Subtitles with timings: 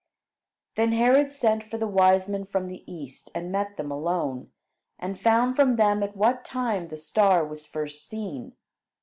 [0.77, 4.51] '"Then Herod sent for the wise men from the east, and met them alone,
[4.97, 8.53] and found from them at what time the star was first seen.